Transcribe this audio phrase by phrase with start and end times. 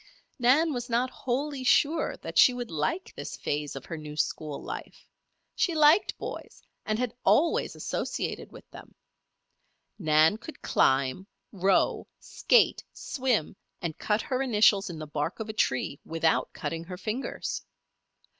[0.39, 4.59] Nan was not wholly sure that she would like this phase of her new school
[4.59, 5.07] life.
[5.53, 8.95] She liked boys and had always associated with them.
[9.99, 15.53] Nan could climb, row, skate, swim, and cut her initials in the bark of a
[15.53, 17.63] tree without cutting her fingers.